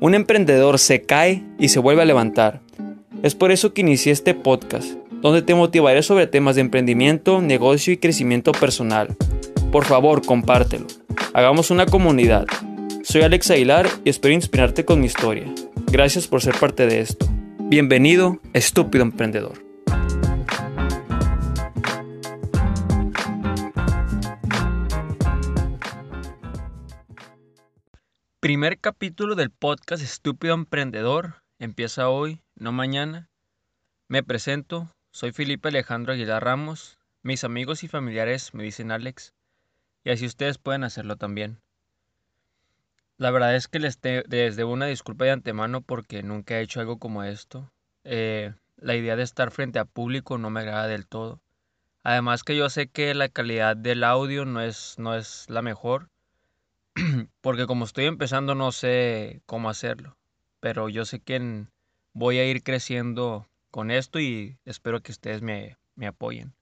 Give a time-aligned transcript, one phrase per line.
[0.00, 2.60] Un emprendedor se cae y se vuelve a levantar.
[3.24, 7.92] Es por eso que inicié este podcast, donde te motivaré sobre temas de emprendimiento, negocio
[7.92, 9.16] y crecimiento personal.
[9.72, 10.86] Por favor, compártelo.
[11.34, 12.46] Hagamos una comunidad.
[13.02, 15.52] Soy Alex Aguilar y espero inspirarte con mi historia.
[15.90, 17.26] Gracias por ser parte de esto.
[17.58, 19.67] Bienvenido, estúpido emprendedor.
[28.48, 31.42] Primer capítulo del podcast Estúpido Emprendedor.
[31.58, 33.28] Empieza hoy, no mañana.
[34.08, 36.98] Me presento, soy Felipe Alejandro Aguilar Ramos.
[37.22, 39.34] Mis amigos y familiares me dicen Alex.
[40.02, 41.60] Y así ustedes pueden hacerlo también.
[43.18, 46.98] La verdad es que les, debo una disculpa de antemano porque nunca he hecho algo
[46.98, 47.70] como esto.
[48.04, 51.42] Eh, la idea de estar frente a público no me agrada del todo.
[52.02, 56.08] Además que yo sé que la calidad del audio no es, no es la mejor
[57.40, 60.16] porque como estoy empezando no sé cómo hacerlo,
[60.60, 61.66] pero yo sé que
[62.12, 66.54] voy a ir creciendo con esto y espero que ustedes me, me apoyen.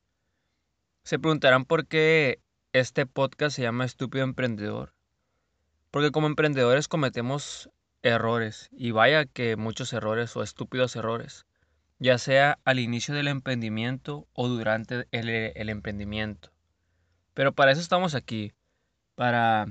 [1.05, 2.41] Se preguntarán por qué
[2.72, 4.92] este podcast se llama Estúpido Emprendedor.
[5.91, 7.70] Porque como emprendedores cometemos
[8.03, 11.47] errores, y vaya que muchos errores o estúpidos errores,
[11.98, 16.50] ya sea al inicio del emprendimiento o durante el, el emprendimiento.
[17.34, 18.53] Pero para eso estamos aquí,
[19.14, 19.69] para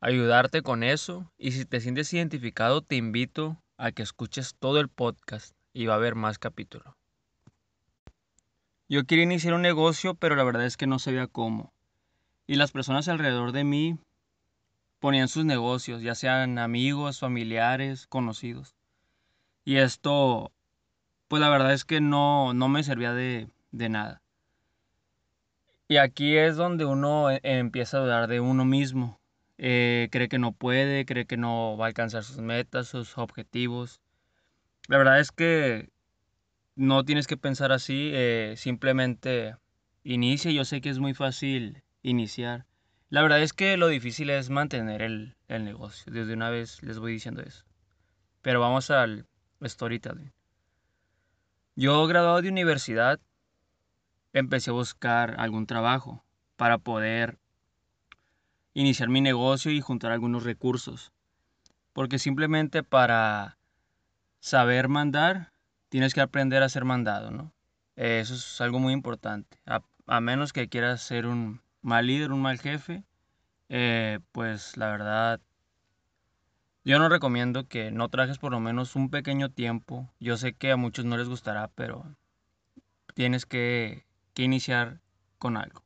[0.00, 4.88] ayudarte con eso y si te sientes identificado te invito a que escuches todo el
[4.88, 6.94] podcast y va a haber más capítulos.
[8.88, 11.72] Yo quería iniciar un negocio pero la verdad es que no sabía cómo.
[12.46, 13.98] Y las personas alrededor de mí
[14.98, 18.74] ponían sus negocios, ya sean amigos, familiares, conocidos.
[19.64, 20.50] Y esto,
[21.28, 24.22] pues la verdad es que no, no me servía de, de nada.
[25.86, 29.20] Y aquí es donde uno e, empieza a dudar de uno mismo
[29.62, 34.00] eh, cree que no puede, cree que no va a alcanzar sus metas, sus objetivos.
[34.88, 35.90] La verdad es que
[36.76, 39.56] no tienes que pensar así, eh, simplemente
[40.02, 40.50] inicia.
[40.50, 42.64] Yo sé que es muy fácil iniciar.
[43.10, 46.10] La verdad es que lo difícil es mantener el, el negocio.
[46.10, 47.66] Desde una vez les voy diciendo eso.
[48.40, 49.26] Pero vamos al
[49.62, 50.32] storytelling.
[51.76, 53.20] Yo graduado de universidad,
[54.32, 56.24] empecé a buscar algún trabajo
[56.56, 57.39] para poder
[58.74, 61.12] iniciar mi negocio y juntar algunos recursos.
[61.92, 63.58] Porque simplemente para
[64.40, 65.52] saber mandar,
[65.88, 67.52] tienes que aprender a ser mandado, ¿no?
[67.96, 69.60] Eso es algo muy importante.
[69.66, 73.04] A, menos que quieras ser un mal líder, un mal jefe,
[73.68, 75.40] eh, pues la verdad,
[76.84, 80.10] yo no recomiendo que no trajes por lo menos un pequeño tiempo.
[80.18, 82.16] Yo sé que a muchos no les gustará, pero
[83.14, 85.00] tienes que, que iniciar
[85.38, 85.84] con algo.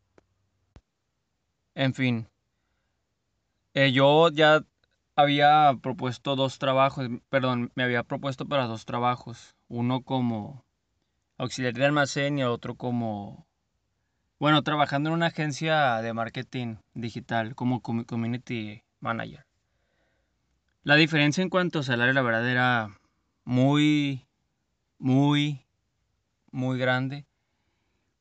[1.74, 2.28] En fin,
[3.74, 4.64] eh, yo ya
[5.16, 9.56] había propuesto dos trabajos, perdón, me había propuesto para dos trabajos.
[9.68, 10.64] Uno como
[11.38, 13.46] auxiliar de almacén y el otro como,
[14.38, 19.46] bueno, trabajando en una agencia de marketing digital como community manager.
[20.84, 23.00] La diferencia en cuanto a salario, la verdad, era
[23.44, 24.26] muy,
[24.98, 25.64] muy,
[26.52, 27.26] muy grande.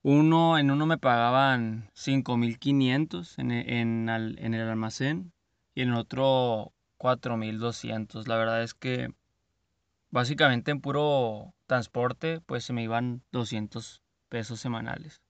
[0.01, 5.32] Uno, en uno me pagaban 5.500 en, en, en el almacén
[5.75, 8.27] y en otro 4200.
[8.27, 9.13] La verdad es que
[10.09, 15.21] básicamente en puro transporte pues se me iban 200 pesos semanales.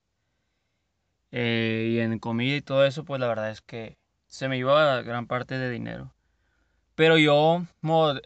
[1.32, 5.02] Eh, y en comida y todo eso pues la verdad es que se me iba
[5.02, 6.14] gran parte de dinero.
[6.96, 7.66] Pero yo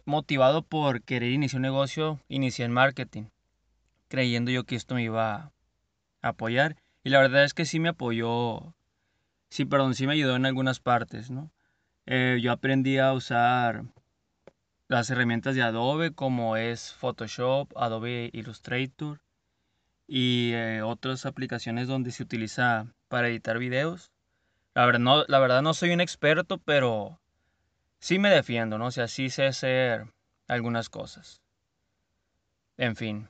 [0.04, 3.24] motivado por querer iniciar un negocio, inicié en marketing,
[4.08, 5.52] creyendo yo que esto me iba a
[6.20, 6.76] apoyar.
[7.02, 8.74] Y la verdad es que sí me apoyó,
[9.48, 11.50] sí, perdón, sí me ayudó en algunas partes, ¿no?
[12.10, 13.84] Eh, yo aprendí a usar
[14.88, 19.20] las herramientas de Adobe como es Photoshop, Adobe Illustrator
[20.06, 24.10] y eh, otras aplicaciones donde se utiliza para editar videos.
[24.72, 27.20] La verdad, no, la verdad no soy un experto, pero
[27.98, 28.86] sí me defiendo, ¿no?
[28.86, 30.06] O sea, sí sé hacer
[30.46, 31.42] algunas cosas.
[32.78, 33.28] En fin,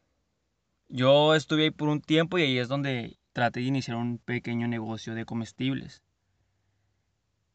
[0.89, 4.69] yo estuve ahí por un tiempo y ahí es donde traté de iniciar un pequeño
[4.69, 6.05] negocio de comestibles.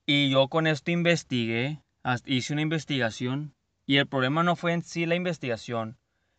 [0.06, 1.82] Y yo con esto investigué,
[2.26, 3.56] hice una investigación
[3.86, 5.98] y el problema no fue en sí la investigación,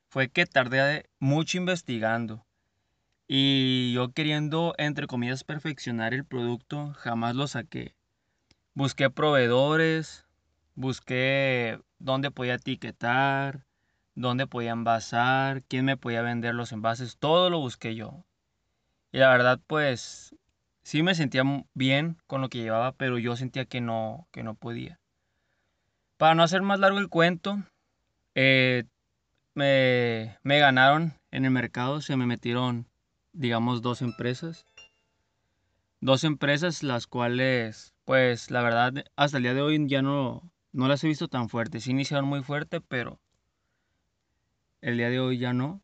[0.09, 2.45] fue que tardé mucho investigando.
[3.27, 7.95] Y yo queriendo, entre comillas, perfeccionar el producto, jamás lo saqué.
[8.75, 10.27] Busqué proveedores,
[10.75, 13.65] busqué dónde podía etiquetar,
[14.15, 18.27] dónde podía envasar, quién me podía vender los envases, todo lo busqué yo.
[19.11, 20.35] Y la verdad, pues,
[20.85, 21.43] sí me sentía
[21.75, 25.01] bien con lo que llevaba, pero yo sentía que no, que no podía.
[26.17, 27.59] Para no hacer más largo el cuento,
[28.37, 28.85] eh,
[29.55, 32.87] me, me ganaron en el mercado, se me metieron,
[33.33, 34.67] digamos, dos empresas.
[36.01, 40.87] Dos empresas las cuales, pues, la verdad, hasta el día de hoy ya no, no
[40.87, 41.85] las he visto tan fuertes.
[41.85, 43.19] Sí iniciaron muy fuerte, pero
[44.83, 45.81] el día de hoy ya no.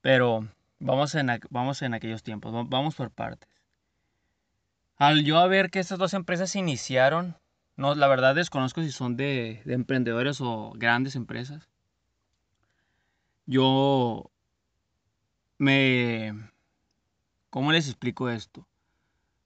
[0.00, 3.51] Pero vamos en, vamos en aquellos tiempos, vamos por partes.
[5.02, 7.36] Al yo ver que estas dos empresas iniciaron,
[7.74, 11.68] no, la verdad desconozco si son de, de emprendedores o grandes empresas.
[13.44, 14.30] Yo
[15.58, 16.48] me...
[17.50, 18.68] ¿Cómo les explico esto?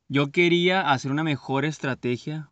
[0.09, 2.51] Yo quería hacer una mejor estrategia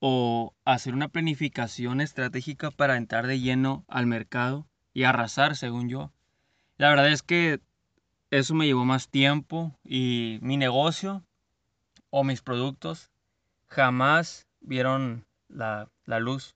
[0.00, 6.10] o hacer una planificación estratégica para entrar de lleno al mercado y arrasar, según yo.
[6.78, 7.60] La verdad es que
[8.32, 11.22] eso me llevó más tiempo y mi negocio
[12.16, 13.10] o mis productos
[13.66, 16.54] jamás vieron la, la luz.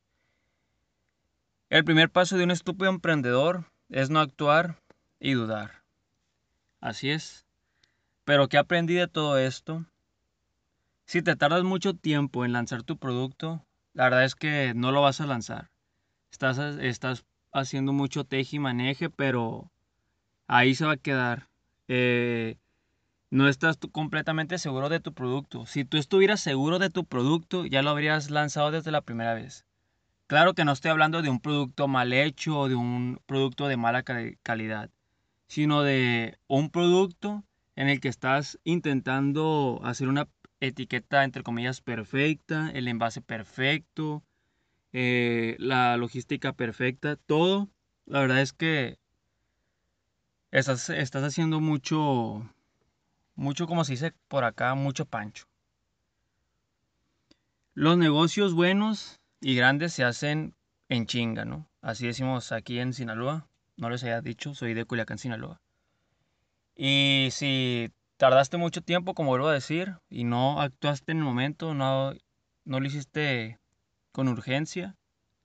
[1.69, 4.81] El primer paso de un estúpido emprendedor es no actuar
[5.19, 5.82] y dudar.
[6.81, 7.44] Así es.
[8.25, 9.84] Pero ¿qué aprendí de todo esto?
[11.06, 15.02] Si te tardas mucho tiempo en lanzar tu producto, la verdad es que no lo
[15.02, 15.72] vas a lanzar.
[16.31, 19.72] Estás, estás haciendo mucho teje y maneje, pero
[20.46, 21.49] ahí se va a quedar.
[21.88, 22.58] Eh,
[23.30, 25.66] no estás completamente seguro de tu producto.
[25.66, 29.66] Si tú estuvieras seguro de tu producto, ya lo habrías lanzado desde la primera vez.
[30.26, 33.76] Claro que no estoy hablando de un producto mal hecho o de un producto de
[33.76, 34.90] mala calidad,
[35.46, 37.44] sino de un producto
[37.76, 40.28] en el que estás intentando hacer una
[40.60, 44.22] etiqueta entre comillas perfecta, el envase perfecto,
[44.92, 47.69] eh, la logística perfecta, todo.
[48.04, 48.98] La verdad es que
[50.50, 52.50] estás, estás haciendo mucho,
[53.38, 55.46] mucho como se dice por acá, mucho pancho.
[57.73, 60.56] Los negocios buenos y grandes se hacen
[60.88, 61.69] en chinga, ¿no?
[61.81, 63.46] Así decimos aquí en Sinaloa.
[63.76, 65.61] No les había dicho, soy de Culiacán, Sinaloa.
[66.75, 71.75] Y si tardaste mucho tiempo, como vuelvo a decir, y no actuaste en el momento,
[71.75, 72.14] no,
[72.64, 73.61] no lo hiciste
[74.11, 74.96] con urgencia,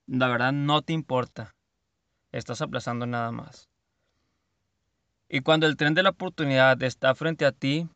[0.08, 1.54] la verdad no te importa.
[2.32, 3.70] Estás aplazando nada más.
[5.34, 7.90] Y cuando el tren de la oportunidad está frente a ti,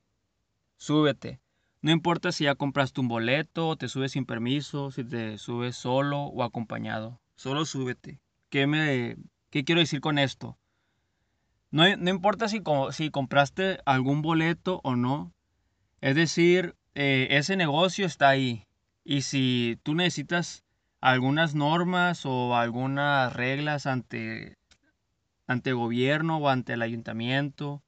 [0.75, 1.39] súbete.
[1.83, 5.75] No importa si ya compraste un boleto, o te subes sin permiso, si te subes
[5.75, 7.19] solo o acompañado.
[7.35, 8.19] Solo súbete.
[8.49, 9.17] ¿Qué, me,
[9.51, 10.57] qué quiero decir con esto?
[11.69, 15.31] No, no importa si, si, compraste algún boleto o no.
[16.01, 18.63] Es decir, eh, ese negocio está ahí.
[19.03, 20.63] Y si tú necesitas
[21.01, 24.57] algunas normas o algunas reglas ante,
[25.47, 27.81] ante gobierno o ante el ayuntamiento,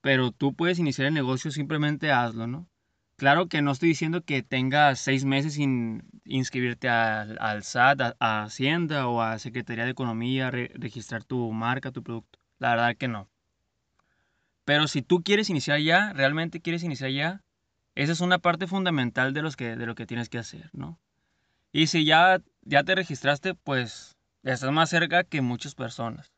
[0.00, 2.68] pero tú puedes iniciar el negocio, simplemente hazlo, ¿no?
[3.16, 9.06] Claro que no estoy diciendo que tengas seis meses sin inscribirte al, SAT, a, Hacienda
[9.06, 12.40] o a Secretaría de Economía, registrar tu marca, tu producto.
[12.58, 13.30] La verdad que no.
[14.64, 17.44] Pero si tú quieres iniciar ya, realmente quieres iniciar ya,
[17.94, 20.98] esa es una parte fundamental de, los que, de lo que tienes que hacer, ¿no?
[21.70, 24.13] Y si ya, ya te registraste, pues
[24.52, 26.32] estás más cerca que muchas personas.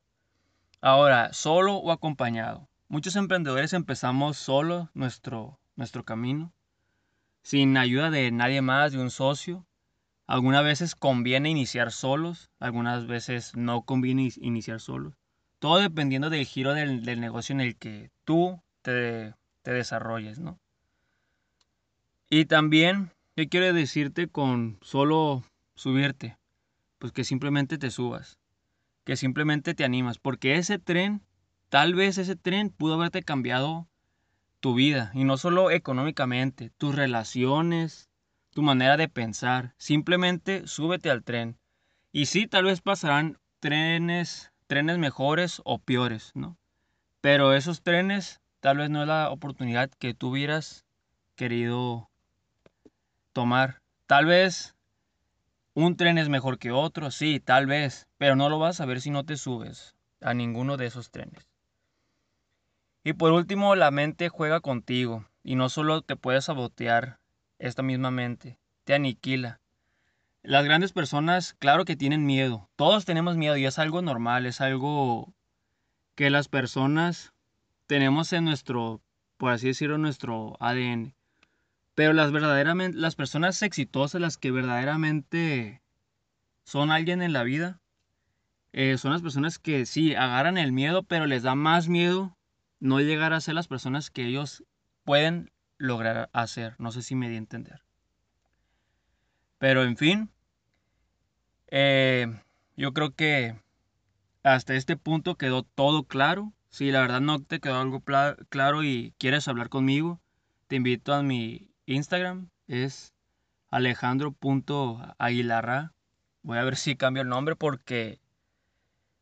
[0.81, 2.69] Ahora, solo o acompañado.
[2.89, 6.53] Muchos emprendedores empezamos solo nuestro, nuestro camino,
[7.43, 9.67] sin ayuda de nadie más, de un socio.
[10.29, 15.15] Algunas veces conviene iniciar solos, algunas veces no conviene iniciar solos.
[15.59, 20.61] Todo dependiendo del giro del, negocio en el que tú te, te desarrolles, ¿no?
[22.31, 26.37] Y también, ¿qué quiero decirte con solo subirte?
[27.07, 28.39] Pues que simplemente te subas,
[29.05, 31.23] que simplemente te animas, porque ese tren
[31.69, 33.89] Tal vez ese tren pudo haberte cambiado
[34.61, 38.09] tu vida, y no solo económicamente, tus relaciones,
[38.51, 39.75] tu manera de pensar.
[39.77, 41.59] Simplemente súbete al tren.
[42.13, 46.57] Y sí, tal vez pasarán trenes, trenes mejores o peores, ¿no?
[47.21, 50.87] Pero esos trenes tal vez no es la oportunidad que tú hubieras
[51.35, 52.09] querido
[53.33, 53.83] tomar.
[54.07, 54.76] Tal vez
[55.77, 59.03] un tren es mejor que otro, sí, tal vez, pero no lo vas a ver
[59.03, 61.47] si no te subes a ninguno de esos trenes.
[63.05, 67.19] Y por último, la mente juega contigo y no solo te puede sabotear
[67.59, 69.61] esta misma mente, te aniquila.
[70.43, 74.63] Las grandes personas, claro que tienen miedo, todos tenemos miedo y es algo normal, es
[74.63, 75.35] algo
[76.15, 77.35] que las personas
[77.87, 79.03] tenemos en nuestro,
[79.37, 81.15] por así decirlo, nuestro ADN.
[81.97, 85.83] Pero las verdaderamente, las personas exitosas, las que verdaderamente
[86.63, 87.81] son alguien en la vida,
[88.75, 92.37] eh, son las personas que sí, agarran el miedo, pero les da más miedo
[92.81, 94.63] no llegar a ser las personas que ellos
[95.05, 96.75] pueden lograr hacer.
[96.79, 97.81] No sé si me di a entender.
[99.57, 100.31] Pero en fin,
[101.69, 102.27] eh,
[102.77, 103.59] yo creo que
[104.43, 106.53] hasta este punto quedó todo claro.
[106.69, 108.03] Si la verdad no te quedó algo
[108.51, 110.21] claro y quieres hablar conmigo,
[110.67, 112.51] te invito a mi Instagram.
[112.69, 113.15] Es
[113.71, 115.95] alejandro.aguilarra.
[116.43, 118.21] Voy a ver si cambio el nombre porque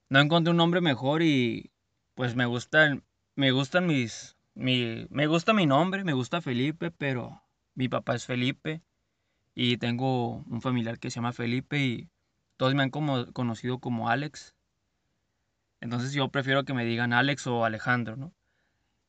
[0.08, 1.70] no encontré un nombre mejor y
[2.14, 3.04] pues me gustan,
[3.34, 7.42] me gustan mis, mi, me gusta mi nombre, me gusta Felipe, pero
[7.74, 8.82] mi papá es Felipe
[9.54, 12.08] y tengo un familiar que se llama Felipe y
[12.56, 14.54] todos me han como, conocido como Alex.
[15.80, 18.32] Entonces yo prefiero que me digan Alex o Alejandro, ¿no?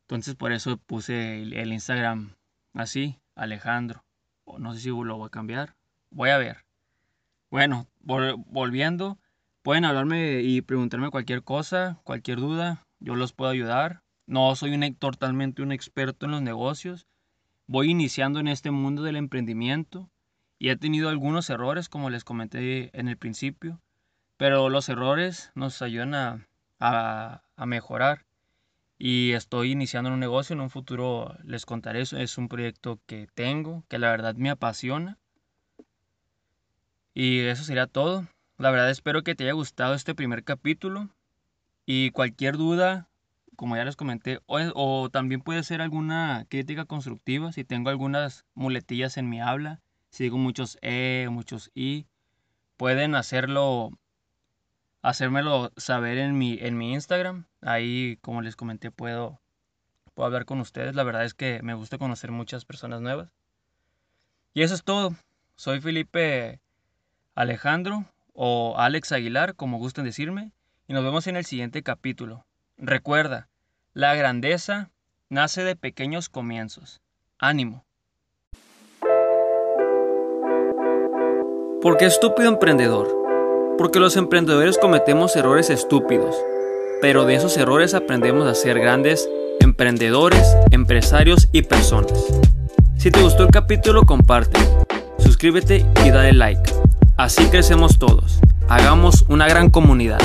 [0.02, 2.36] Entonces por eso puse el, Instagram
[2.74, 4.04] así, Alejandro.
[4.58, 5.76] No sé si lo voy a cambiar.
[6.10, 6.66] Voy a ver.
[7.50, 9.20] Bueno, volviendo,
[9.62, 12.86] pueden hablarme y preguntarme cualquier cosa, cualquier duda.
[13.00, 14.02] Yo los puedo ayudar.
[14.28, 17.08] No soy un, totalmente un experto en los negocios.
[17.68, 20.10] Voy iniciando en este mundo del emprendimiento
[20.58, 23.82] y he tenido algunos errores, como les comenté en el principio,
[24.38, 26.48] pero los errores nos ayudan a,
[26.80, 28.25] a, mejorar.
[28.98, 32.18] Y estoy iniciando un negocio, en un futuro les contaré eso.
[32.18, 35.18] Es un proyecto que tengo, que la verdad me apasiona.
[37.14, 38.28] Y eso sería todo.
[38.58, 41.10] La verdad espero que te haya gustado este primer capítulo.
[41.86, 43.10] Y cualquier duda,
[43.56, 48.46] como ya les comenté, o, o, también puede ser alguna crítica constructiva si tengo algunas
[48.56, 49.82] muletillas en mi habla
[50.16, 52.08] si digo muchos E, muchos I,
[52.78, 53.92] pueden hacerlo,
[55.06, 57.46] hacérmelo saber en mi, en mi Instagram.
[57.62, 59.40] Ahí, como les comenté, puedo,
[60.16, 60.96] puedo hablar con ustedes.
[60.96, 63.30] La verdad es que me gusta conocer muchas personas nuevas.
[64.54, 65.16] Y eso es todo.
[65.56, 66.60] Soy Felipe
[67.36, 70.52] Alejandro o Alex Aguilar, como gusten decirme.
[70.88, 72.46] Y nos vemos en el siguiente capítulo.
[72.78, 73.48] Recuerda,
[73.94, 74.90] la grandeza
[75.30, 77.02] nace de pequeños comienzos.
[77.38, 77.86] Ánimo.
[81.82, 83.15] ¿Por qué estúpido emprendedor?
[83.78, 86.36] Porque los emprendedores cometemos errores estúpidos,
[87.02, 89.30] pero de esos errores aprendemos a ser grandes
[89.60, 92.14] emprendedores, empresarios y personas.
[92.98, 94.60] Si te gustó el capítulo, comparte,
[95.18, 96.74] suscríbete y dale like.
[97.18, 98.40] Así crecemos todos.
[98.70, 100.20] Hagamos una gran comunidad.